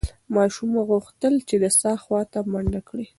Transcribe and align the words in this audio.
ماشوم 0.35 0.73
غوښتل 0.89 1.33
چې 1.47 1.55
د 1.63 1.65
څاه 1.79 1.97
خواته 2.03 2.39
منډه 2.51 2.81
کړي. 2.89 3.05